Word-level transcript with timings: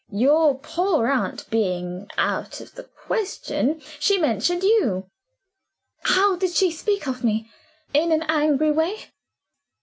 Your 0.11 0.57
poor 0.57 1.05
aunt 1.07 1.47
being 1.51 2.07
out 2.17 2.59
of 2.59 2.73
the 2.73 2.85
question 2.85 3.81
she 3.99 4.17
mentioned 4.17 4.63
you." 4.63 5.05
"How 6.01 6.35
did 6.37 6.55
she 6.55 6.71
speak 6.71 7.07
of 7.07 7.23
me? 7.23 7.51
In 7.93 8.11
an 8.11 8.23
angry 8.23 8.71
way?" 8.71 9.11